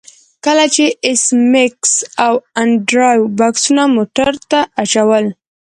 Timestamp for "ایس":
1.05-1.23